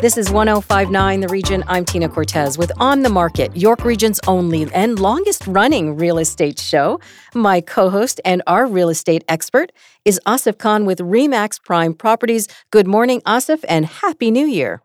[0.00, 1.64] This is 1059 The Region.
[1.66, 6.60] I'm Tina Cortez with On the Market, York Region's only and longest running real estate
[6.60, 7.00] show.
[7.34, 9.72] My co host and our real estate expert
[10.04, 12.46] is Asif Khan with REMAX Prime Properties.
[12.70, 14.82] Good morning, Asif, and Happy New Year.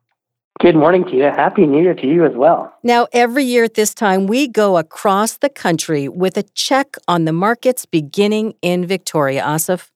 [0.59, 1.29] Good morning, Tina.
[1.29, 2.73] Happy New Year to you as well.
[2.81, 7.25] Now, every year at this time, we go across the country with a check on
[7.25, 9.43] the markets beginning in Victoria.
[9.43, 9.91] Asif?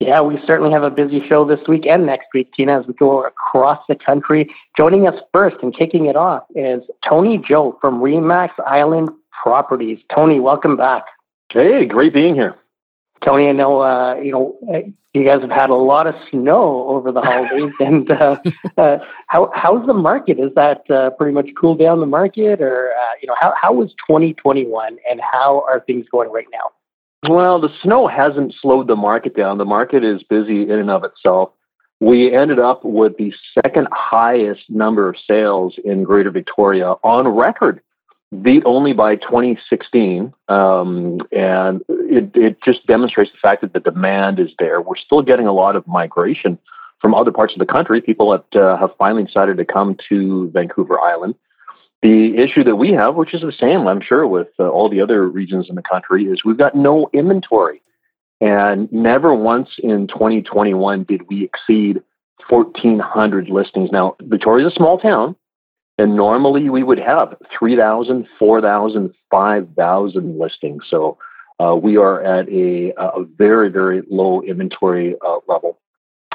[0.00, 2.94] Yeah, we certainly have a busy show this week and next week, Tina, as we
[2.94, 4.48] go across the country.
[4.74, 9.98] Joining us first and kicking it off is Tony Joe from Remax Island Properties.
[10.12, 11.04] Tony, welcome back.
[11.50, 12.56] Hey, great being here.
[13.22, 14.56] Tony, I know uh, you know
[15.12, 18.36] you guys have had a lot of snow over the holidays, and uh,
[18.78, 20.38] uh, how how's the market?
[20.38, 23.74] Is that uh, pretty much cooled down the market, or uh, you know how how
[23.74, 26.70] was 2021, and how are things going right now?
[27.28, 29.58] Well, the snow hasn't slowed the market down.
[29.58, 31.50] The market is busy in and of itself.
[32.00, 37.82] We ended up with the second highest number of sales in Greater Victoria on record,
[38.40, 40.32] beat only by 2016.
[40.48, 44.80] Um, and it, it just demonstrates the fact that the demand is there.
[44.80, 46.58] We're still getting a lot of migration
[47.02, 50.50] from other parts of the country, people that uh, have finally decided to come to
[50.52, 51.34] Vancouver Island.
[52.02, 55.02] The issue that we have, which is the same, I'm sure, with uh, all the
[55.02, 57.82] other regions in the country, is we've got no inventory.
[58.40, 62.02] And never once in 2021 did we exceed
[62.48, 63.90] 1,400 listings.
[63.92, 65.36] Now, Victoria is a small town,
[65.98, 70.84] and normally we would have 3,000, 4,000, 5,000 listings.
[70.88, 71.18] So
[71.58, 75.78] uh, we are at a, a, very, very low inventory uh, level.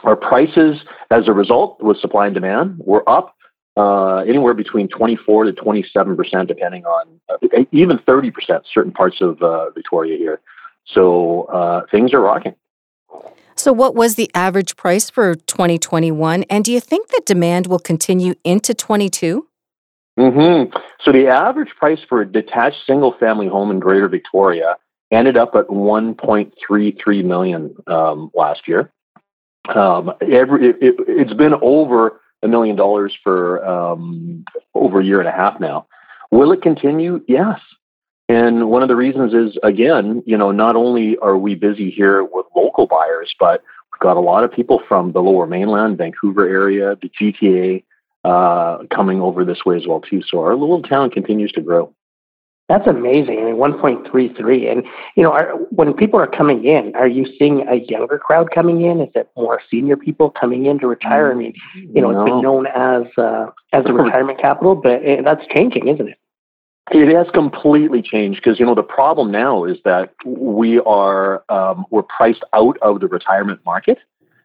[0.03, 0.77] Our prices,
[1.09, 3.34] as a result, with supply and demand, were up
[3.77, 9.21] uh, anywhere between 24 to 27 percent, depending on uh, even 30 percent certain parts
[9.21, 10.39] of uh, Victoria here.
[10.86, 12.55] So uh, things are rocking.
[13.58, 16.43] So, what was the average price for 2021?
[16.49, 19.47] And do you think that demand will continue into 22?
[20.19, 20.77] Mm-hmm.
[21.02, 24.75] So, the average price for a detached single family home in Greater Victoria
[25.09, 28.91] ended up at 1.33 million um, last year.
[29.73, 35.20] Um, every it, it, it's been over a million dollars for um, over a year
[35.20, 35.88] and a half now.
[36.32, 37.22] Will it continue?
[37.28, 37.60] Yes.
[38.30, 42.23] And one of the reasons is, again, you know, not only are we busy here
[42.23, 43.61] with local buyers, but
[43.92, 47.83] we've got a lot of people from the lower mainland, Vancouver area, the GTA,
[48.23, 50.22] uh, coming over this way as well, too.
[50.27, 51.94] So our little town continues to grow.
[52.67, 53.39] That's amazing.
[53.39, 54.71] I mean, 1.33.
[54.71, 54.83] And,
[55.15, 58.81] you know, are, when people are coming in, are you seeing a younger crowd coming
[58.81, 59.02] in?
[59.02, 61.31] Is it more senior people coming in to retire?
[61.31, 62.21] I mean, you know, no.
[62.21, 66.17] it's been known as, uh, as a retirement capital, but it, that's changing, isn't it?
[66.92, 71.86] It has completely changed because, you know, the problem now is that we are, um,
[71.92, 73.99] we're priced out of the retirement market.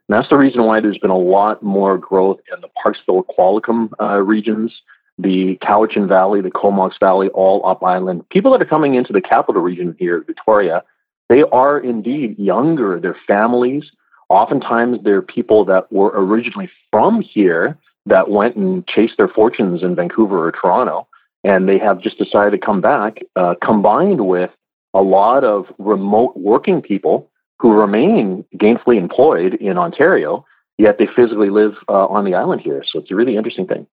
[0.09, 3.91] And that's the reason why there's been a lot more growth in the Parksville Qualicum
[3.99, 4.83] uh, regions
[5.23, 8.29] the Cowichan Valley, the Comox Valley, all up island.
[8.31, 10.83] People that are coming into the capital region here, Victoria,
[11.29, 12.99] they are indeed younger.
[12.99, 13.91] They're families.
[14.29, 19.95] Oftentimes, they're people that were originally from here that went and chased their fortunes in
[19.95, 21.07] Vancouver or Toronto,
[21.45, 24.51] and they have just decided to come back, uh, combined with
[24.95, 30.45] a lot of remote working people who remain gainfully employed in Ontario,
[30.79, 32.83] yet they physically live uh, on the island here.
[32.87, 33.87] So it's a really interesting thing.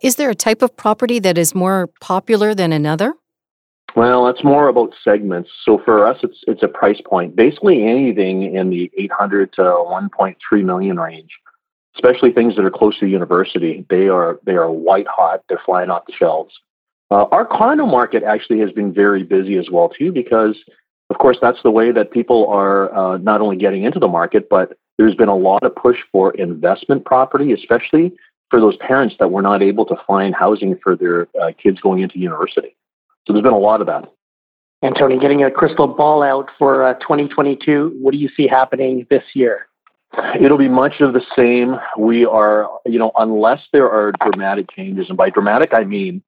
[0.00, 3.14] Is there a type of property that is more popular than another?
[3.94, 5.50] Well, it's more about segments.
[5.64, 7.34] So for us, it's it's a price point.
[7.34, 11.30] Basically, anything in the 800 to 1.3 million range,
[11.94, 15.42] especially things that are close to the university, they are they are white hot.
[15.48, 16.54] They're flying off the shelves.
[17.10, 20.56] Uh, our condo market actually has been very busy as well too, because
[21.08, 24.48] of course that's the way that people are uh, not only getting into the market,
[24.50, 28.12] but there's been a lot of push for investment property, especially
[28.50, 32.00] for those parents that were not able to find housing for their uh, kids going
[32.00, 32.76] into university.
[33.26, 34.10] So there's been a lot of that.
[34.82, 39.06] And Tony, getting a crystal ball out for uh, 2022, what do you see happening
[39.10, 39.66] this year?
[40.40, 41.76] It'll be much of the same.
[41.98, 46.22] We are, you know, unless there are dramatic changes, and by dramatic I mean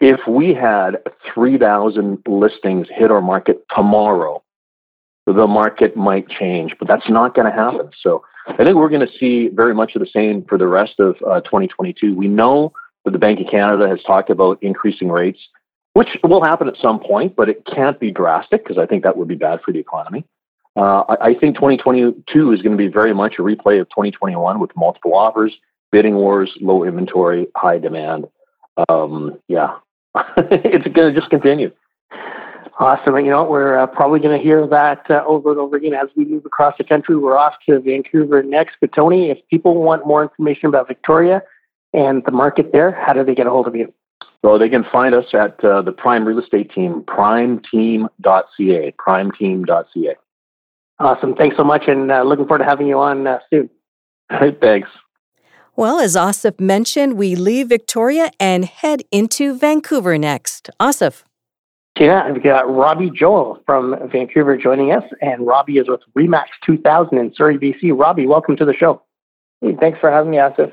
[0.00, 1.02] if we had
[1.34, 4.42] 3,000 listings hit our market tomorrow,
[5.32, 7.90] the market might change, but that's not going to happen.
[8.00, 11.00] So I think we're going to see very much of the same for the rest
[11.00, 12.14] of uh, 2022.
[12.14, 12.72] We know
[13.04, 15.40] that the Bank of Canada has talked about increasing rates.
[15.94, 19.16] which will happen at some point, but it can't be drastic because I think that
[19.16, 20.24] would be bad for the economy.
[20.76, 24.60] Uh, I, I, think 2022 is going to be very much a replay of 2021
[24.60, 25.56] with multiple offers,
[25.90, 28.26] bidding wars, low inventory, high demand.
[28.90, 29.78] Um, yeah,
[30.36, 31.72] it's going to just continue.
[32.78, 33.16] Awesome.
[33.16, 36.08] You know, we're uh, probably going to hear that uh, over and over again as
[36.16, 37.16] we move across the country.
[37.16, 38.76] We're off to Vancouver next.
[38.80, 41.42] But, Tony, if people want more information about Victoria
[41.92, 43.92] and the market there, how do they get a hold of you?
[44.42, 50.16] So they can find us at uh, the Prime Real Estate Team, primeteam.ca, primeteam.ca.
[50.98, 51.34] Awesome.
[51.34, 53.68] Thanks so much, and uh, looking forward to having you on uh, soon.
[54.60, 54.88] Thanks.
[55.74, 60.70] Well, as Asif mentioned, we leave Victoria and head into Vancouver next.
[60.80, 61.24] Asif.
[61.98, 67.34] I've got Robbie Johal from Vancouver joining us, and Robbie is with Remax 2000 in
[67.34, 67.98] Surrey, BC.
[67.98, 69.02] Robbie, welcome to the show.
[69.62, 70.72] Hey, thanks for having me, Asif.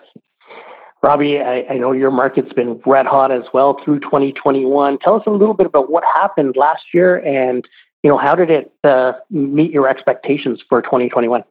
[1.01, 4.99] Robbie, I, I, know your market's been red hot as well through 2021.
[4.99, 7.67] Tell us a little bit about what happened last year and
[8.03, 11.43] you know, how did it uh, meet your expectations for 2021?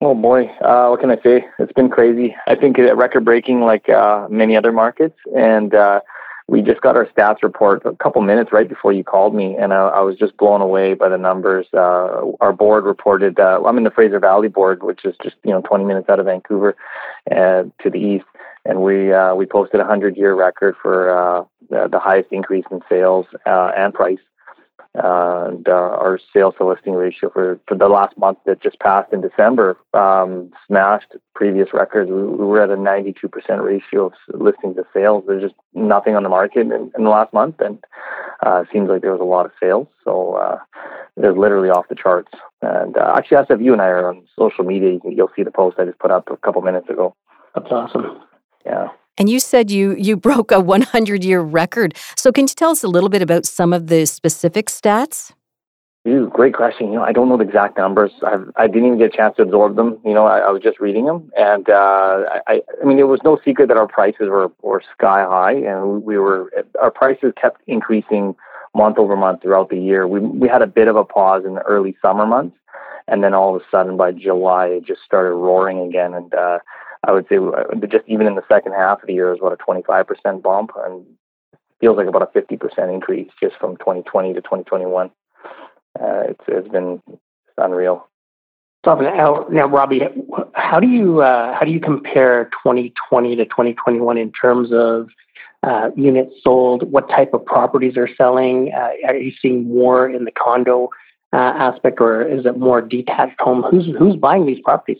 [0.00, 1.44] Oh boy, uh, what can I say?
[1.60, 2.34] It's been crazy.
[2.48, 6.00] I think record breaking like uh, many other markets, and uh,
[6.48, 9.72] we just got our stats report a couple minutes right before you called me, and
[9.72, 11.66] I, I was just blown away by the numbers.
[11.72, 13.38] Uh, our board reported.
[13.38, 16.18] Uh, I'm in the Fraser Valley board, which is just you know 20 minutes out
[16.18, 16.76] of Vancouver,
[17.30, 18.26] uh, to the east,
[18.64, 22.64] and we uh, we posted a 100 year record for uh, the, the highest increase
[22.70, 24.18] in sales uh, and price
[24.94, 29.10] and uh, our sales to listing ratio for, for the last month that just passed
[29.12, 32.10] in December um, smashed previous records.
[32.10, 33.14] We, we, were at a 92%
[33.64, 35.24] ratio of listings to sales.
[35.26, 37.82] There's just nothing on the market in, in the last month, and
[38.44, 39.88] uh, it seems like there was a lot of sales.
[40.04, 40.58] So uh,
[41.16, 42.32] was literally off the charts.
[42.60, 45.78] And uh, actually, Asif you and I are on social media, you'll see the post
[45.78, 47.14] I just put up a couple minutes ago.
[47.54, 48.20] That's awesome.
[48.64, 48.88] Yeah.
[49.18, 51.96] And you said you you broke a 100 year record.
[52.16, 55.32] So can you tell us a little bit about some of the specific stats?
[56.06, 56.88] Ooh, great question.
[56.88, 58.10] You know, I don't know the exact numbers.
[58.26, 60.00] I've, I didn't even get a chance to absorb them.
[60.04, 63.20] You know, I, I was just reading them, and uh, I, I mean, it was
[63.22, 66.50] no secret that our prices were were sky high, and we were
[66.80, 68.34] our prices kept increasing
[68.74, 70.08] month over month throughout the year.
[70.08, 72.56] We we had a bit of a pause in the early summer months,
[73.06, 76.58] and then all of a sudden by July it just started roaring again, and uh,
[77.04, 79.52] I would say uh, just even in the second half of the year is what
[79.52, 81.04] a 25% bump and
[81.80, 85.10] feels like about a 50% increase just from 2020 to 2021.
[86.00, 87.02] Uh, it's, it's been
[87.58, 88.08] unreal.
[88.84, 90.00] So now, now, Robbie,
[90.54, 95.08] how do you uh, how do you compare 2020 to 2021 in terms of
[95.62, 96.90] uh, units sold?
[96.90, 98.72] What type of properties are selling?
[98.74, 100.90] Uh, are you seeing more in the condo
[101.32, 103.62] uh, aspect, or is it more detached home?
[103.62, 104.98] Who's who's buying these properties?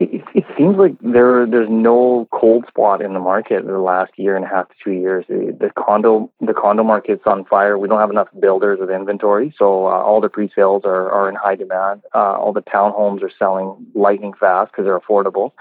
[0.00, 4.12] It, it seems like there there's no cold spot in the market in the last
[4.16, 5.24] year and a half to two years.
[5.28, 7.78] The condo the condo market's on fire.
[7.78, 11.34] We don't have enough builders with inventory, so uh, all the pre-sales are, are in
[11.34, 12.02] high demand.
[12.14, 15.52] Uh, all the townhomes are selling lightning fast because they're affordable.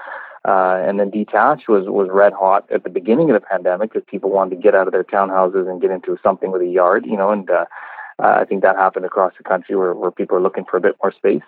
[0.47, 4.05] Uh, and then detached was was red hot at the beginning of the pandemic because
[4.07, 7.05] people wanted to get out of their townhouses and get into something with a yard,
[7.05, 7.65] you know, and uh,
[8.21, 10.81] uh, I think that happened across the country where, where people are looking for a
[10.81, 11.43] bit more space.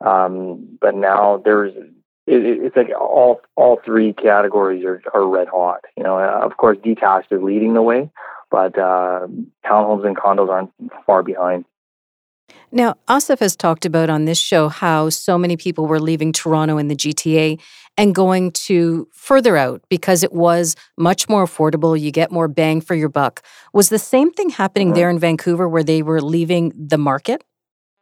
[0.00, 1.72] Um, but now there's
[2.26, 5.84] it, it's like all all three categories are, are red hot.
[5.96, 8.10] You know, of course, detached is leading the way,
[8.50, 9.26] but uh,
[9.64, 10.70] townhomes and condos aren't
[11.06, 11.64] far behind.
[12.70, 16.76] Now, Asif has talked about on this show how so many people were leaving Toronto
[16.76, 17.60] and the GTA
[17.96, 21.98] and going to further out because it was much more affordable.
[21.98, 23.42] You get more bang for your buck.
[23.72, 24.96] Was the same thing happening mm-hmm.
[24.96, 27.44] there in Vancouver where they were leaving the market?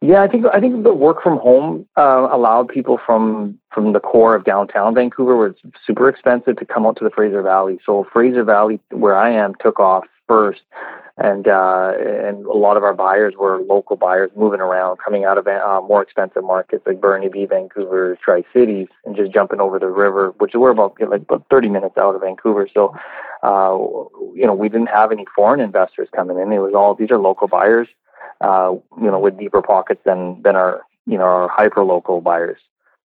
[0.03, 4.01] Yeah, I think I think the work from home uh, allowed people from from the
[4.01, 7.79] core of downtown Vancouver, where it's super expensive, to come out to the Fraser Valley.
[7.85, 10.59] So Fraser Valley, where I am, took off first,
[11.17, 15.37] and uh, and a lot of our buyers were local buyers moving around, coming out
[15.37, 19.87] of uh, more expensive markets like Burnaby, Vancouver, Tri Cities, and just jumping over the
[19.87, 22.67] river, which we're about like about 30 minutes out of Vancouver.
[22.73, 22.93] So,
[23.41, 23.77] uh,
[24.35, 26.51] you know, we didn't have any foreign investors coming in.
[26.51, 27.87] It was all these are local buyers
[28.43, 32.59] uh, you know, with deeper pockets than than our you know our hyper local buyers.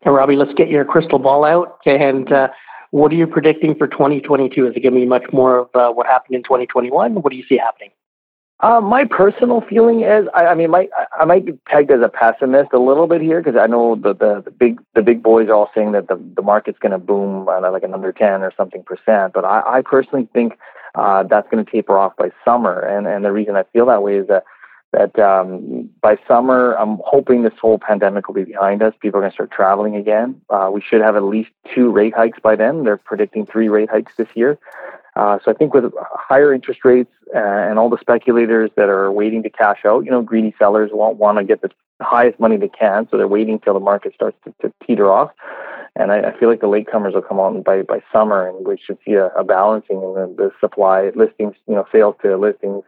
[0.03, 1.79] And Robbie, let's get your crystal ball out.
[1.85, 2.49] And uh,
[2.89, 4.67] what are you predicting for 2022?
[4.67, 7.15] Is it going to be much more of uh, what happened in 2021?
[7.15, 7.91] What do you see happening?
[8.61, 10.87] Uh, my personal feeling is, I, I mean, my,
[11.19, 14.13] I might be pegged as a pessimist a little bit here because I know the,
[14.13, 16.99] the, the big the big boys are all saying that the, the market's going to
[16.99, 19.33] boom at like another 10 or something percent.
[19.33, 20.59] But I, I personally think
[20.93, 24.03] uh, that's going to taper off by summer, and and the reason I feel that
[24.03, 24.43] way is that
[24.93, 28.93] that um, by summer, I'm hoping this whole pandemic will be behind us.
[28.99, 30.41] People are going to start traveling again.
[30.49, 32.83] Uh, we should have at least two rate hikes by then.
[32.83, 34.59] They're predicting three rate hikes this year.
[35.15, 39.11] Uh, so I think with higher interest rates uh, and all the speculators that are
[39.11, 41.69] waiting to cash out, you know, greedy sellers won't want to get the
[42.01, 45.31] highest money they can, so they're waiting till the market starts to, to teeter off.
[45.95, 48.77] And I, I, feel like the latecomers will come on by, by summer, and we
[48.77, 52.83] should see a, a balancing in the, the, supply listings, you know, sales to listings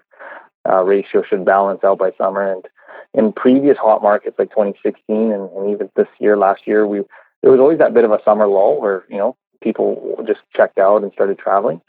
[0.68, 2.52] uh, ratio should balance out by summer.
[2.52, 2.66] And
[3.14, 7.02] in previous hot markets like 2016 and, and even this year, last year, we
[7.42, 10.78] there was always that bit of a summer lull where you know people just checked
[10.78, 11.82] out and started traveling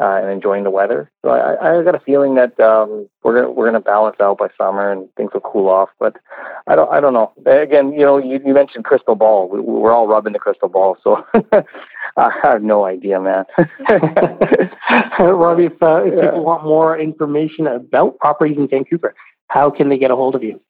[0.00, 1.10] uh, and enjoying the weather.
[1.22, 4.38] So I, I got a feeling that um, we're gonna, we're going to balance out
[4.38, 5.90] by summer and things will cool off.
[6.00, 6.16] But
[6.66, 7.32] I don't I don't know.
[7.46, 9.48] Again, you know, you, you mentioned crystal ball.
[9.48, 11.24] We, we're all rubbing the crystal ball, so
[12.16, 13.44] I have no idea, man.
[15.18, 16.22] Robbie, if, uh, if yeah.
[16.22, 19.14] people want more information about properties in Vancouver,
[19.48, 20.60] how can they get a hold of you?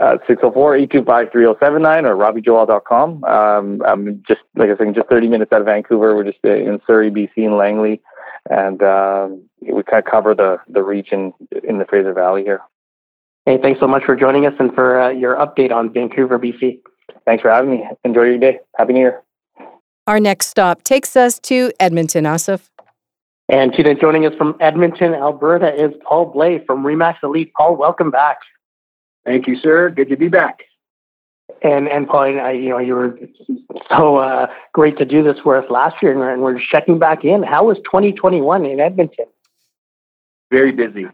[0.00, 3.22] Uh, 604-825-3079 or robbiejohal.com.
[3.24, 6.16] Um, I'm just, like I said, just 30 minutes out of Vancouver.
[6.16, 8.02] We're just in Surrey, BC and Langley
[8.50, 11.32] and um, we kind of cover the the region
[11.62, 12.60] in the Fraser Valley here.
[13.46, 16.80] Hey, thanks so much for joining us and for uh, your update on Vancouver, BC.
[17.26, 17.84] Thanks for having me.
[18.04, 18.60] Enjoy your day.
[18.76, 19.22] Happy New Year.
[20.06, 22.68] Our next stop takes us to Edmonton, Asif.
[23.48, 27.52] And today, joining us from Edmonton, Alberta, is Paul Blais from Remax Elite.
[27.54, 28.38] Paul, welcome back.
[29.26, 29.90] Thank you, sir.
[29.90, 30.60] Good to be back.
[31.62, 33.18] And and Paul, I, you know, you were
[33.90, 37.42] so uh, great to do this with last year, and we're checking back in.
[37.42, 39.26] How was 2021 in Edmonton?
[40.50, 41.06] Very busy.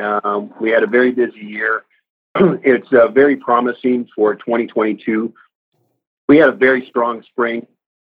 [0.00, 1.84] Um, we had a very busy year.
[2.34, 5.32] it's uh, very promising for 2022.
[6.28, 7.66] We had a very strong spring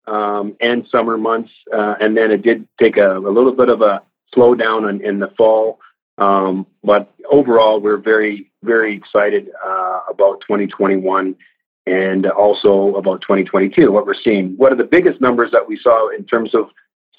[0.07, 3.81] um, and summer months, uh, and then it did take a, a little bit of
[3.81, 4.01] a
[4.35, 5.79] slowdown in, in the fall.
[6.21, 11.35] Um, but overall, we're very, very excited uh, about 2021
[11.87, 14.53] and also about 2022, what we're seeing.
[14.57, 16.69] What are the biggest numbers that we saw in terms of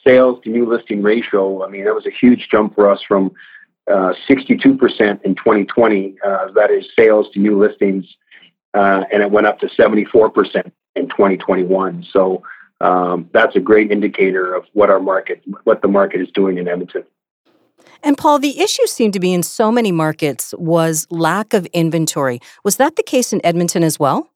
[0.07, 1.65] sales to new listing ratio?
[1.67, 3.33] I mean, that was a huge jump for us from
[3.91, 8.07] uh, 62% in 2020, uh, that is sales to new listings,
[8.75, 12.07] uh, and it went up to 74% in 2021.
[12.13, 12.45] So
[12.81, 16.69] um, that's a great indicator of what our market, what the market is doing in
[16.69, 17.03] Edmonton.
[18.03, 22.41] And Paul, the issue seemed to be in so many markets was lack of inventory.
[22.65, 24.29] Was that the case in Edmonton as well?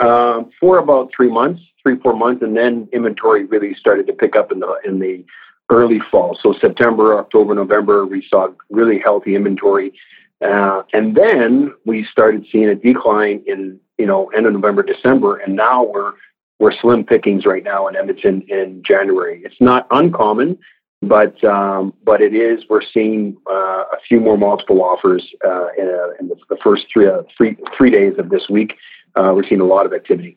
[0.00, 4.36] Um, for about three months, three four months, and then inventory really started to pick
[4.36, 5.24] up in the in the
[5.70, 6.38] early fall.
[6.40, 9.92] So September, October, November, we saw really healthy inventory,
[10.40, 15.38] uh, and then we started seeing a decline in you know end of November, December,
[15.38, 16.12] and now we're
[16.60, 19.42] we're slim pickings right now in Edmonton in January.
[19.44, 20.58] It's not uncommon,
[21.02, 22.64] but um, but it is.
[22.68, 27.06] We're seeing uh, a few more multiple offers uh, in, a, in the, first three,
[27.06, 28.74] uh, three three days of this week
[29.18, 30.36] uh, we're seeing a lot of activity.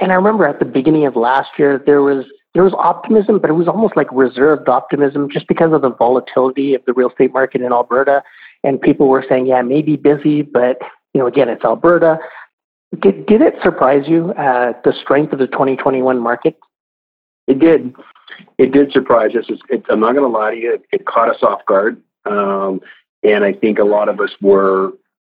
[0.00, 3.50] And I remember at the beginning of last year, there was there was optimism, but
[3.50, 7.32] it was almost like reserved optimism, just because of the volatility of the real estate
[7.32, 8.22] market in Alberta.
[8.64, 10.78] And people were saying, "Yeah, maybe busy, but
[11.14, 12.18] you know, again, it's Alberta."
[13.00, 16.56] Did did it surprise you uh, the strength of the 2021 market?
[17.48, 17.94] It did.
[18.56, 19.46] It did surprise us.
[19.68, 20.74] It, I'm not going to lie to you.
[20.74, 22.80] It, it, caught us off guard, um,
[23.24, 24.92] and I think a lot of us were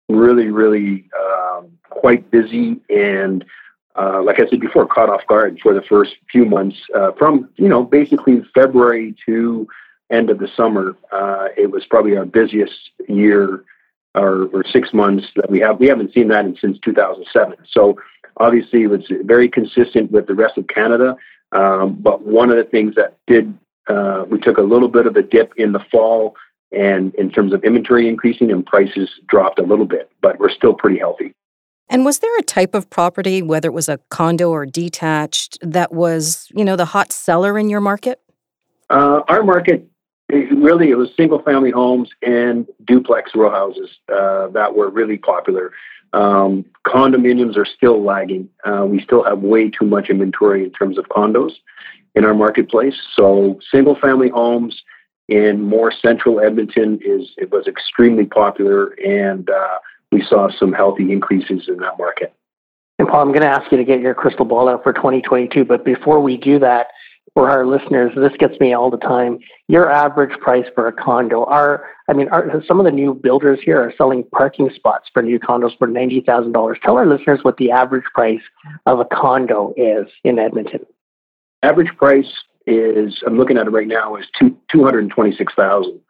[0.09, 3.45] really, really um, quite busy and
[3.95, 7.49] uh, like I said before, caught off guard for the first few months uh, from
[7.57, 9.67] you know basically February to
[10.09, 10.95] end of the summer.
[11.11, 13.63] Uh, it was probably our busiest year
[14.15, 15.79] or, or, six months that we have.
[15.79, 17.57] We haven't seen that in, since 2007.
[17.69, 17.99] So
[18.37, 21.15] obviously it was very consistent with the rest of Canada.
[21.51, 25.15] Um, but one of the things that did uh, we took a little bit of
[25.15, 26.35] a dip in the fall
[26.71, 30.73] and in terms of inventory increasing and prices dropped a little bit, but we're still
[30.73, 31.33] pretty healthy.
[31.89, 35.91] And was there a type of property, whether it was a condo or detached, that
[35.91, 38.21] was, you know, the hot seller in your market?
[38.91, 39.87] Uh, our market,
[40.29, 45.71] really, it was single family homes and duplex row houses uh, that were really popular.
[46.13, 48.49] Um, condominiums are still lagging.
[48.65, 51.51] Uh, we still have way too much inventory in terms of condos
[52.15, 52.95] in our marketplace.
[53.15, 54.81] So, single family homes
[55.27, 59.77] in more central Edmonton is it was extremely popular, and uh,
[60.11, 62.33] we saw some healthy increases in that market.
[62.97, 65.63] And Paul, I'm going to ask you to get your crystal ball out for 2022,
[65.63, 66.87] but before we do that,
[67.39, 69.39] for our listeners, this gets me all the time.
[69.69, 73.59] Your average price for a condo are, I mean, are, some of the new builders
[73.63, 76.79] here are selling parking spots for new condos for ninety thousand dollars.
[76.83, 78.41] Tell our listeners what the average price
[78.85, 80.81] of a condo is in Edmonton.
[81.63, 82.29] Average price
[82.67, 86.01] is I'm looking at it right now is two two hundred and twenty six thousand.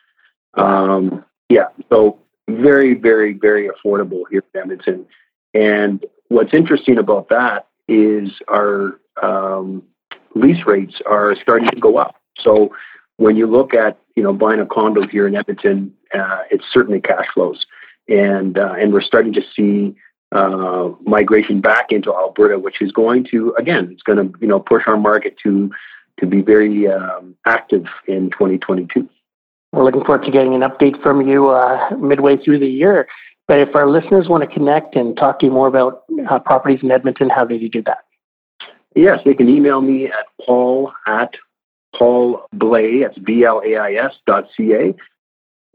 [0.55, 2.17] Um, yeah, so
[2.49, 5.05] very very very affordable here in Edmonton.
[5.53, 9.83] And what's interesting about that is our um,
[10.35, 12.15] lease rates are starting to go up.
[12.39, 12.75] So
[13.17, 17.01] when you look at you know buying a condo here in Edmonton, uh, it's certainly
[17.01, 17.65] cash flows,
[18.07, 19.95] and uh, and we're starting to see
[20.31, 24.59] uh, migration back into Alberta, which is going to again, it's going to you know
[24.59, 25.71] push our market to
[26.19, 29.07] to be very um, active in 2022.
[29.71, 33.07] We're looking forward to getting an update from you uh, midway through the year.
[33.47, 36.81] But if our listeners want to connect and talk to you more about uh, properties
[36.83, 37.99] in Edmonton, how do you do that?
[38.95, 41.35] Yes, they can email me at paul at
[41.95, 44.95] Paul Blais, that's B L A I S dot C A,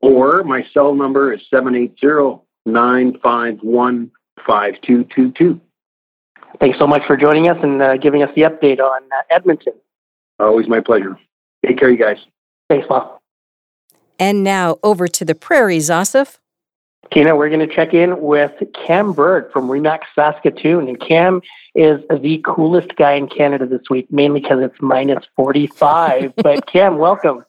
[0.00, 4.10] or my cell number is 780 951
[4.46, 5.60] 5222.
[6.60, 9.74] Thanks so much for joining us and uh, giving us the update on uh, Edmonton.
[10.38, 11.18] Always my pleasure.
[11.66, 12.18] Take care, you guys.
[12.68, 13.20] Thanks, Paul.
[14.18, 16.38] And now over to the prairies, Asif.
[17.12, 20.88] Tina, we're going to check in with Cam Bird from Remax Saskatoon.
[20.88, 21.42] And Cam
[21.74, 26.34] is the coolest guy in Canada this week, mainly because it's minus 45.
[26.42, 27.44] but Cam, welcome.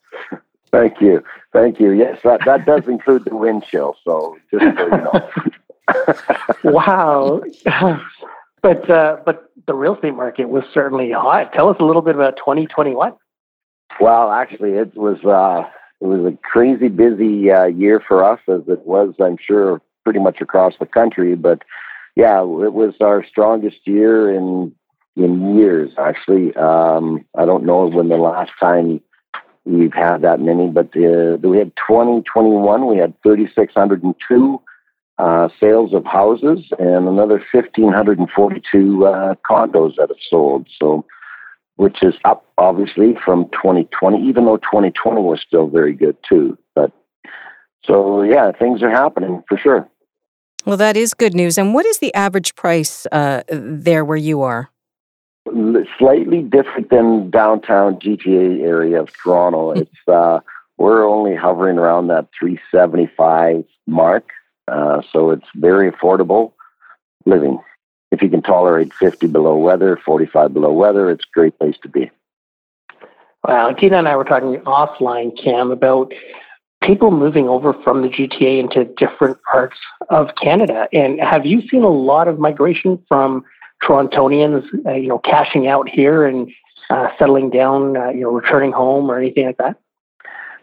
[0.71, 1.23] Thank you.
[1.53, 1.91] Thank you.
[1.91, 3.95] Yes, that, that does include the wind chill.
[4.03, 5.29] So just so you know.
[6.63, 7.41] wow.
[8.61, 11.53] but, uh, but the real estate market was certainly hot.
[11.53, 13.13] Tell us a little bit about 2021.
[13.99, 15.23] Well, actually, it was.
[15.23, 15.69] Uh,
[16.01, 20.19] it was a crazy busy uh, year for us, as it was, I'm sure, pretty
[20.19, 21.35] much across the country.
[21.35, 21.63] But
[22.15, 24.73] yeah, it was our strongest year in
[25.15, 25.91] in years.
[25.97, 29.01] Actually, um, I don't know when the last time
[29.65, 32.87] we've had that many, but uh, we had 2021.
[32.87, 34.61] We had 3,602
[35.17, 40.67] uh, sales of houses and another 1,542 uh, condos that have sold.
[40.79, 41.05] So
[41.75, 46.57] which is up obviously from 2020, even though 2020 was still very good too.
[46.73, 46.91] But
[47.85, 49.87] so yeah, things are happening for sure.
[50.65, 51.57] Well, that is good news.
[51.57, 54.69] And what is the average price uh, there where you are?
[55.99, 59.73] Slightly different than downtown GTA area of Toronto.
[59.73, 59.81] Hmm.
[59.81, 60.39] It's uh,
[60.77, 64.29] we're only hovering around that 375 mark,
[64.67, 66.53] uh, so it's very affordable
[67.25, 67.59] living
[68.15, 71.89] if you can tolerate 50 below weather, 45 below weather, it's a great place to
[71.89, 72.09] be.
[73.47, 76.11] Well, Tina and I were talking offline, Cam, about
[76.81, 79.77] people moving over from the GTA into different parts
[80.09, 80.87] of Canada.
[80.93, 83.43] And have you seen a lot of migration from
[83.83, 86.51] Torontonians, uh, you know, cashing out here and
[86.89, 89.77] uh, settling down, uh, you know, returning home or anything like that?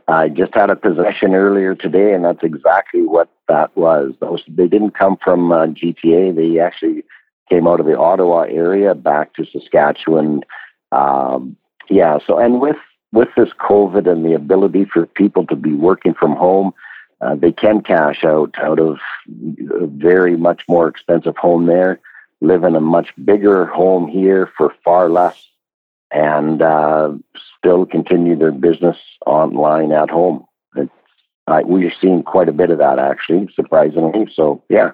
[0.08, 4.14] I just had a possession earlier today, and that's exactly what that was.
[4.20, 6.34] Those they didn't come from uh, GTA.
[6.34, 7.04] They actually
[7.48, 10.42] came out of the Ottawa area back to Saskatchewan.
[10.90, 11.56] Um,
[11.90, 12.76] yeah, so and with
[13.12, 16.72] with this COVID and the ability for people to be working from home,
[17.20, 18.98] uh, they can cash out out of
[19.80, 22.00] a very much more expensive home there,
[22.40, 25.50] live in a much bigger home here for far less,
[26.10, 27.12] and uh,
[27.58, 30.46] still continue their business online at home.
[30.76, 30.90] It's,
[31.46, 34.30] uh, we're seeing quite a bit of that actually, surprisingly.
[34.34, 34.92] So yeah.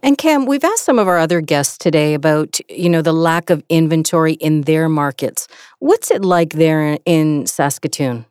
[0.00, 3.48] And Cam, we've asked some of our other guests today about, you know, the lack
[3.48, 5.48] of inventory in their markets.
[5.78, 8.26] What's it like there in Saskatoon?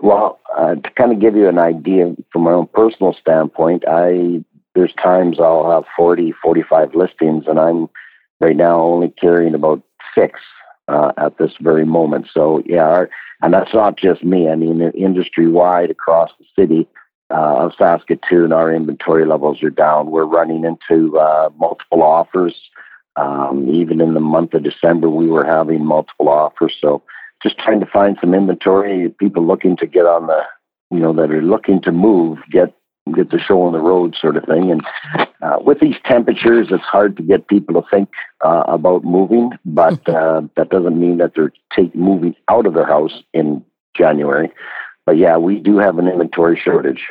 [0.00, 4.44] Well, uh, to kind of give you an idea from my own personal standpoint, I
[4.74, 7.88] there's times I'll have 40, 45 listings, and I'm
[8.40, 9.82] right now only carrying about
[10.14, 10.38] six
[10.86, 12.28] uh, at this very moment.
[12.32, 13.10] So yeah, our,
[13.42, 14.48] and that's not just me.
[14.48, 16.88] I mean, industry wide across the city,
[17.30, 20.10] uh, of Saskatoon, our inventory levels are down.
[20.10, 22.54] We're running into uh, multiple offers.
[23.16, 26.74] Um, even in the month of December, we were having multiple offers.
[26.80, 27.02] So
[27.42, 29.08] just trying to find some inventory.
[29.18, 30.40] People looking to get on the,
[30.90, 32.74] you know, that are looking to move, get
[33.14, 34.70] get the show on the road, sort of thing.
[34.70, 34.82] And
[35.40, 38.10] uh, with these temperatures, it's hard to get people to think
[38.44, 39.52] uh, about moving.
[39.64, 43.64] But uh, that doesn't mean that they're take, moving out of their house in
[43.96, 44.50] January.
[45.08, 47.08] But yeah, we do have an inventory shortage.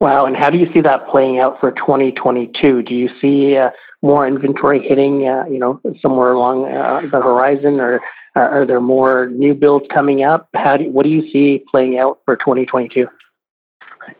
[0.00, 0.24] Wow.
[0.24, 2.82] And how do you see that playing out for 2022?
[2.82, 3.68] Do you see uh,
[4.00, 8.00] more inventory hitting, uh, you know, somewhere along uh, the horizon, or
[8.34, 10.48] are there more new builds coming up?
[10.54, 13.06] How do what do you see playing out for 2022?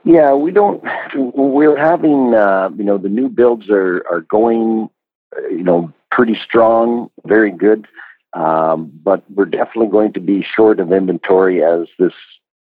[0.04, 0.84] Yeah, we don't.
[1.16, 4.90] We're having, uh, you know, the new builds are are going,
[5.34, 7.88] uh, you know, pretty strong, very good.
[8.34, 12.12] Um, but we're definitely going to be short of inventory as this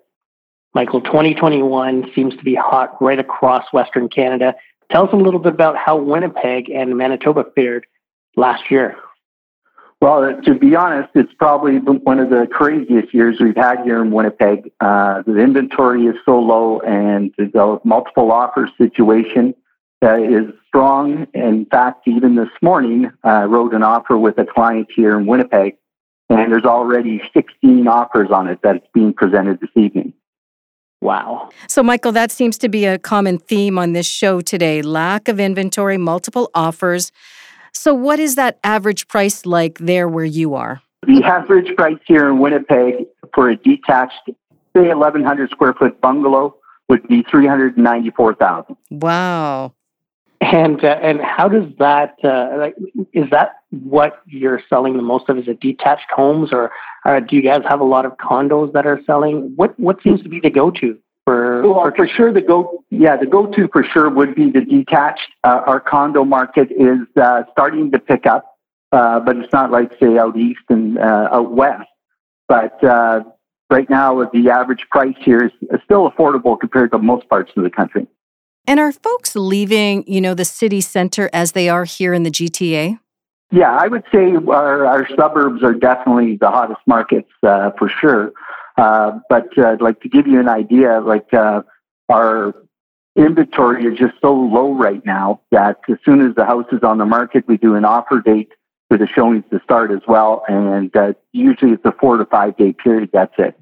[0.73, 4.55] Michael, 2021 seems to be hot right across Western Canada.
[4.91, 7.85] Tell us a little bit about how Winnipeg and Manitoba fared
[8.35, 8.97] last year.
[10.03, 14.11] Well, to be honest, it's probably one of the craziest years we've had here in
[14.11, 14.73] Winnipeg.
[14.81, 19.55] Uh, the inventory is so low, and the multiple offers situation
[20.05, 21.29] uh, is strong.
[21.35, 25.25] In fact, even this morning, I uh, wrote an offer with a client here in
[25.25, 25.77] Winnipeg,
[26.29, 30.15] and there's already 16 offers on it that's being presented this evening.
[31.01, 31.51] Wow.
[31.69, 35.39] So, Michael, that seems to be a common theme on this show today lack of
[35.39, 37.13] inventory, multiple offers.
[37.73, 40.83] So, what is that average price like there where you are?
[41.07, 46.55] The average price here in Winnipeg for a detached, say, 1,100 square foot bungalow
[46.89, 49.75] would be 394000 Wow.
[50.41, 52.75] And uh, and how does that uh, like
[53.13, 55.39] is that what you're selling the most of?
[55.39, 56.73] Is it detached homes, or
[57.05, 59.53] uh, do you guys have a lot of condos that are selling?
[59.55, 60.99] What what seems to be the go to?
[61.25, 64.61] For well, for sure the go yeah the go to for sure would be the
[64.61, 65.29] detached.
[65.45, 68.57] Uh, our condo market is uh, starting to pick up,
[68.93, 71.89] uh, but it's not like say out east and uh, out west.
[72.49, 73.23] But uh,
[73.71, 75.53] right now, the average price here is
[75.85, 78.07] still affordable compared to most parts of the country.
[78.67, 82.31] And are folks leaving, you know, the city center as they are here in the
[82.31, 82.99] GTA?
[83.51, 88.33] Yeah, I would say our, our suburbs are definitely the hottest markets uh, for sure.
[88.77, 91.63] Uh, but uh, like to give you an idea, like uh,
[92.09, 92.55] our
[93.17, 96.99] inventory is just so low right now that as soon as the house is on
[96.99, 98.53] the market, we do an offer date
[98.89, 102.57] for the showings to start as well, and uh, usually it's a four to five
[102.57, 103.11] day period.
[103.13, 103.59] That's it.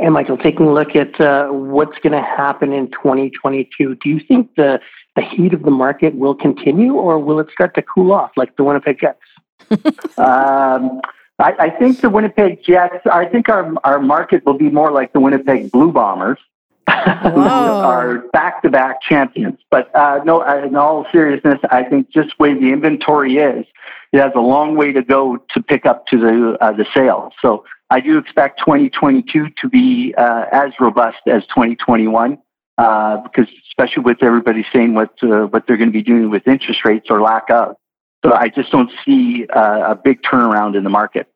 [0.00, 4.20] And Michael, taking a look at uh, what's going to happen in 2022, do you
[4.20, 4.80] think the
[5.16, 8.56] the heat of the market will continue, or will it start to cool off like
[8.56, 9.18] the Winnipeg Jets?
[10.18, 11.00] um,
[11.38, 13.06] I, I, think the Winnipeg Jets.
[13.06, 16.38] I think our our market will be more like the Winnipeg Blue Bombers,
[16.88, 19.58] who are back to back champions.
[19.70, 23.66] But uh, no, in all seriousness, I think just the way the inventory is,
[24.12, 27.32] it has a long way to go to pick up to the uh, the sale.
[27.40, 32.38] So I do expect 2022 to be uh, as robust as 2021.
[32.78, 36.46] Uh, because especially with everybody saying what uh, what they're going to be doing with
[36.46, 37.74] interest rates or lack of,
[38.24, 41.28] so I just don't see uh, a big turnaround in the market.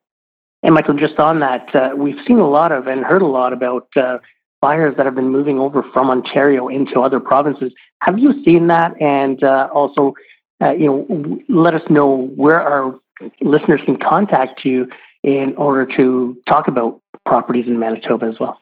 [0.62, 3.52] And Michael, just on that, uh, we've seen a lot of and heard a lot
[3.52, 4.18] about uh,
[4.60, 7.72] buyers that have been moving over from Ontario into other provinces.
[8.00, 9.00] Have you seen that?
[9.00, 10.14] And uh, also,
[10.62, 12.98] uh, you know, let us know where our
[13.40, 14.88] listeners can contact you
[15.22, 18.58] in order to talk about properties in Manitoba as well.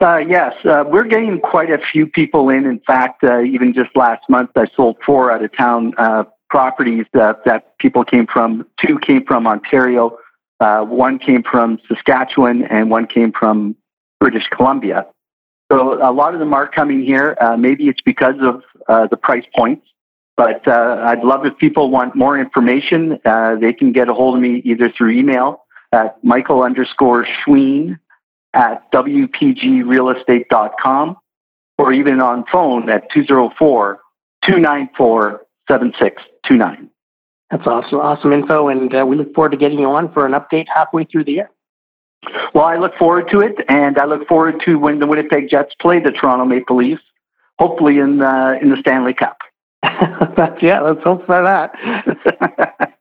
[0.00, 2.66] Uh, yes, uh, we're getting quite a few people in.
[2.66, 7.06] In fact, uh, even just last month, I sold four out of town uh, properties
[7.12, 8.66] that, that people came from.
[8.84, 10.18] Two came from Ontario,
[10.60, 13.76] uh, one came from Saskatchewan, and one came from
[14.20, 15.06] British Columbia.
[15.70, 17.36] So a lot of them are coming here.
[17.40, 19.84] Uh, maybe it's because of uh, the price points,
[20.36, 23.18] but uh, I'd love if people want more information.
[23.24, 27.98] Uh, they can get a hold of me either through email at Michael underscore Schween
[28.54, 31.16] at WPGrealestate.com
[31.78, 34.00] or even on phone at 204
[34.44, 36.90] 294 7629.
[37.50, 40.32] That's awesome, awesome info, and uh, we look forward to getting you on for an
[40.32, 41.50] update halfway through the year.
[42.54, 45.74] Well, I look forward to it, and I look forward to when the Winnipeg Jets
[45.80, 47.02] play the Toronto Maple Leafs,
[47.58, 49.38] hopefully in the in the Stanley Cup.
[50.60, 52.92] yeah, let's hope for that.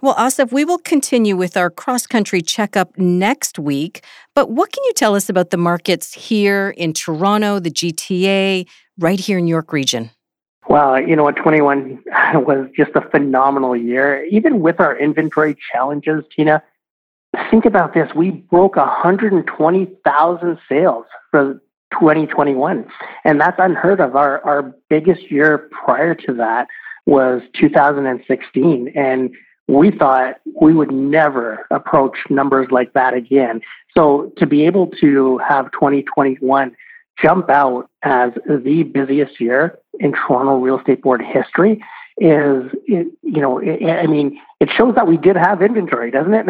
[0.00, 4.04] Well, Asif, we will continue with our cross country checkup next week.
[4.32, 9.18] But what can you tell us about the markets here in Toronto, the GTA, right
[9.18, 10.10] here in York Region?
[10.68, 12.02] Well, you know, 21
[12.34, 14.24] was just a phenomenal year.
[14.26, 16.62] Even with our inventory challenges, Tina,
[17.50, 18.10] think about this.
[18.14, 21.54] We broke 120,000 sales for
[21.92, 22.86] 2021.
[23.24, 24.14] And that's unheard of.
[24.14, 26.68] Our, our biggest year prior to that
[27.06, 28.92] was 2016.
[28.94, 29.30] And
[29.68, 33.60] we thought we would never approach numbers like that again.
[33.96, 36.74] So to be able to have 2021
[37.22, 41.82] jump out as the busiest year in Toronto real estate board history
[42.18, 46.46] is, you know, I mean, it shows that we did have inventory, doesn't it?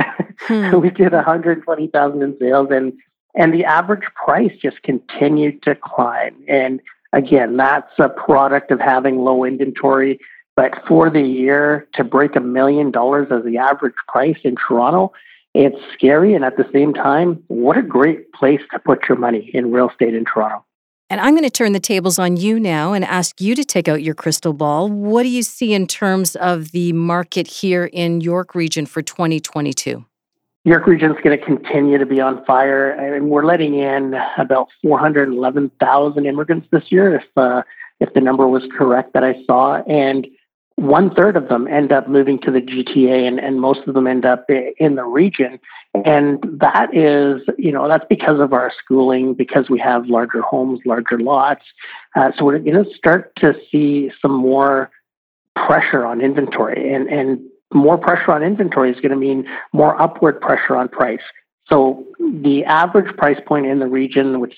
[0.47, 0.77] Hmm.
[0.81, 2.93] we did 120,000 in sales and,
[3.35, 6.35] and the average price just continued to climb.
[6.49, 6.81] And
[7.13, 10.19] again, that's a product of having low inventory.
[10.57, 15.13] But for the year to break a million dollars as the average price in Toronto,
[15.59, 16.35] it's scary.
[16.35, 19.91] And at the same time, what a great place to put your money in real
[19.91, 20.65] estate in Toronto.
[21.11, 23.89] And I'm going to turn the tables on you now and ask you to take
[23.89, 24.89] out your crystal ball.
[24.89, 30.05] What do you see in terms of the market here in York Region for 2022?
[30.65, 34.69] York Region is going to continue to be on fire, and we're letting in about
[34.83, 37.63] 411,000 immigrants this year, if uh,
[38.01, 39.83] if the number was correct that I saw.
[39.85, 40.27] And
[40.79, 44.07] one third of them end up moving to the GTA and, and most of them
[44.07, 45.59] end up in the region.
[46.05, 50.79] And that is, you know, that's because of our schooling, because we have larger homes,
[50.85, 51.65] larger lots.
[52.15, 54.93] Uh, so we're going to start to see some more
[55.57, 57.41] pressure on inventory and, and
[57.75, 61.23] more pressure on inventory is going to mean more upward pressure on price.
[61.69, 64.55] So the average price point in the region, which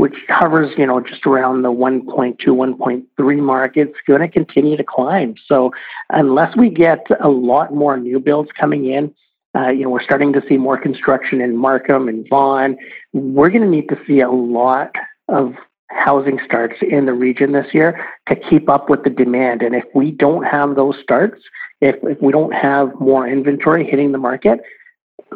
[0.00, 4.82] which hovers, you know, just around the 1.2, 1.3 mark, it's going to continue to
[4.82, 5.34] climb.
[5.46, 5.72] So
[6.08, 9.14] unless we get a lot more new builds coming in,
[9.54, 12.78] uh, you know, we're starting to see more construction in Markham and Vaughan.
[13.12, 14.94] We're going to need to see a lot
[15.28, 15.52] of
[15.88, 19.60] housing starts in the region this year to keep up with the demand.
[19.60, 21.42] And if we don't have those starts,
[21.82, 24.60] if, if we don't have more inventory hitting the market,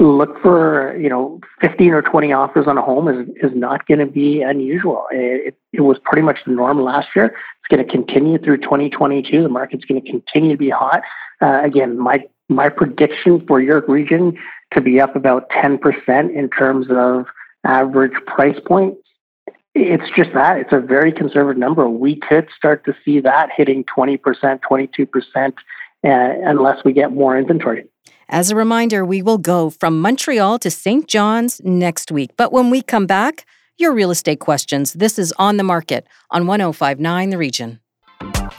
[0.00, 4.00] look for you know 15 or 20 offers on a home is is not going
[4.00, 5.06] to be unusual.
[5.10, 7.26] It, it was pretty much the norm last year.
[7.26, 9.42] It's going to continue through 2022.
[9.42, 11.02] The market's going to continue to be hot.
[11.40, 14.36] Uh, again, my my prediction for York Region
[14.72, 15.80] to be up about 10%
[16.34, 17.26] in terms of
[17.64, 18.96] average price point.
[19.74, 21.88] It's just that it's a very conservative number.
[21.88, 24.18] We could start to see that hitting 20%,
[24.60, 25.52] 22% uh,
[26.02, 27.86] unless we get more inventory.
[28.28, 31.06] As a reminder, we will go from Montreal to St.
[31.06, 32.30] John's next week.
[32.36, 34.92] But when we come back, your real estate questions.
[34.92, 37.80] This is On the Market on 1059 The Region.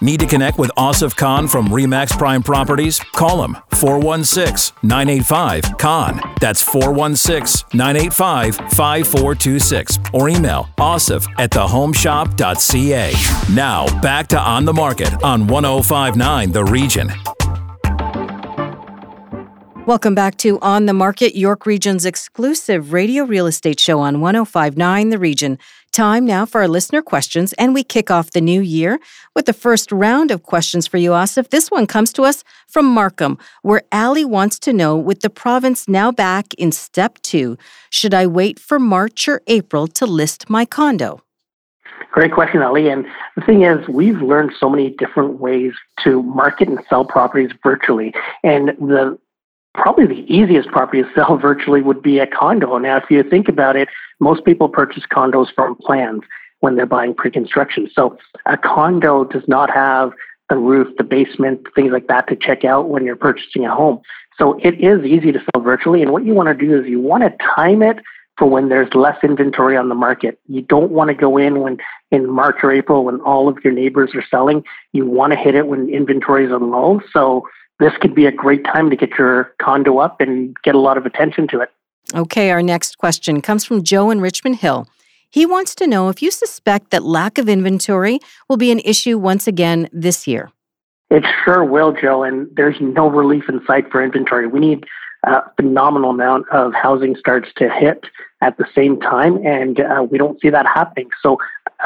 [0.02, 3.00] Need to connect with Asif Khan from Remax Prime Properties?
[3.00, 6.22] Call him 416 985 Khan.
[6.42, 10.00] That's 416 985 5426.
[10.14, 13.14] Or email asif at thehomeshop.ca.
[13.54, 17.12] Now, back to On the Market on 1059 The Region.
[19.86, 25.10] Welcome back to On the Market, York Region's exclusive radio real estate show on 1059
[25.10, 25.60] The Region.
[25.92, 29.00] Time now for our listener questions, and we kick off the new year
[29.36, 31.52] with the first round of questions for you, Asif.
[31.52, 35.88] This one comes to us from Markham, where Ali wants to know with the province
[35.88, 37.56] now back in step two,
[37.92, 41.22] should I wait for March or April to list my condo?
[42.12, 42.90] Great question, Ali.
[42.90, 47.52] And the thing is, we've learned so many different ways to market and sell properties
[47.62, 48.16] virtually.
[48.44, 49.20] And the
[49.76, 52.78] probably the easiest property to sell virtually would be a condo.
[52.78, 56.22] Now, if you think about it, most people purchase condos from plans
[56.60, 57.90] when they're buying pre-construction.
[57.94, 60.14] So a condo does not have
[60.50, 64.02] the roof, the basement, things like that to check out when you're purchasing a home.
[64.38, 66.02] So it is easy to sell virtually.
[66.02, 67.98] And what you want to do is you want to time it
[68.38, 70.40] for when there's less inventory on the market.
[70.48, 71.78] You don't want to go in when
[72.12, 74.64] in March or April when all of your neighbors are selling.
[74.92, 77.02] You want to hit it when inventory is low.
[77.14, 77.48] So
[77.80, 80.98] this could be a great time to get your condo up and get a lot
[80.98, 81.70] of attention to it.
[82.14, 84.88] Okay, our next question comes from Joe in Richmond Hill.
[85.30, 89.18] He wants to know if you suspect that lack of inventory will be an issue
[89.18, 90.52] once again this year.
[91.10, 94.48] It sure will, Joe, and there's no relief in sight for inventory.
[94.48, 94.86] We need
[95.24, 98.06] a phenomenal amount of housing starts to hit
[98.42, 101.10] at the same time, and uh, we don't see that happening.
[101.22, 101.38] So,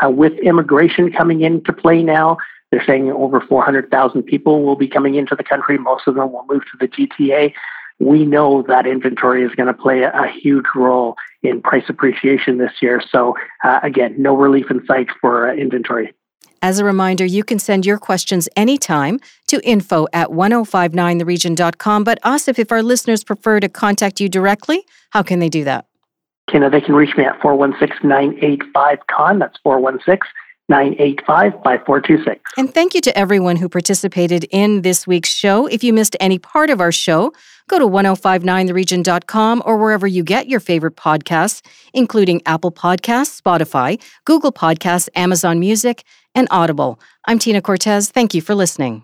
[0.04, 2.38] uh, with immigration coming into play now,
[2.72, 5.78] they're saying over 400,000 people will be coming into the country.
[5.78, 7.54] Most of them will move to the GTA.
[8.00, 12.72] We know that inventory is going to play a, huge role in price appreciation this
[12.82, 13.02] year.
[13.12, 16.14] So, uh, again, no relief in sight for uh, inventory.
[16.62, 22.04] As a reminder, you can send your questions anytime to info at 1059theregion.com.
[22.04, 25.86] But Asif, if our listeners prefer to contact you directly, how can they do that?
[26.54, 29.40] You know, they can reach me at 416-985-Khan.
[29.40, 30.20] That's 416
[30.70, 32.42] 985 5426.
[32.58, 35.66] And thank you to everyone who participated in this week's show.
[35.68, 37.34] If you missed any part of our show,
[37.68, 41.62] go to 1059theregion.com or wherever you get your favorite podcasts,
[41.94, 46.04] including Apple Podcasts, Spotify, Google Podcasts, Amazon Music,
[46.36, 47.00] and Audible.
[47.26, 48.12] I'm Tina Cortez.
[48.12, 49.04] Thank you for listening.